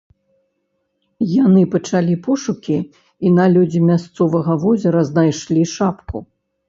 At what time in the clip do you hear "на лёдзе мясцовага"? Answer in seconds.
3.37-4.53